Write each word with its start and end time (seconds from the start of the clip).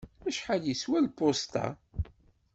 Acḥal 0.27 0.63
yeswa 0.65 0.97
lpuṣt-a? 1.05 1.65